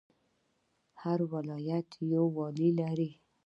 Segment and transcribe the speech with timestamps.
[1.01, 3.09] هر ولایت یو والی لري